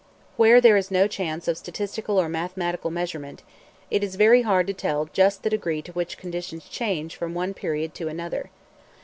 Where 0.35 0.59
there 0.59 0.77
is 0.77 0.89
no 0.89 1.05
chance 1.07 1.47
of 1.47 1.59
statistical 1.59 2.19
or 2.19 2.27
mathematical 2.27 2.89
measurement, 2.89 3.43
it 3.91 4.03
is 4.03 4.15
very 4.15 4.41
hard 4.41 4.65
to 4.65 4.73
tell 4.73 5.05
just 5.13 5.43
the 5.43 5.49
degree 5.51 5.83
to 5.83 5.91
which 5.91 6.17
conditions 6.17 6.67
change 6.67 7.15
from 7.15 7.35
one 7.35 7.53
period 7.53 7.93
to 7.93 8.07
another. 8.07 8.49